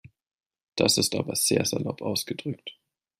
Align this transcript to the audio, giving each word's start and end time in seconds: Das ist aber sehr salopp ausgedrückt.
Das 0.77 0.97
ist 0.97 1.13
aber 1.13 1.35
sehr 1.35 1.63
salopp 1.63 2.01
ausgedrückt. 2.01 2.71